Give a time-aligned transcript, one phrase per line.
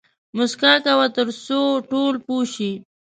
[0.35, 2.71] موسکا کوه تر څو ټول پوه شي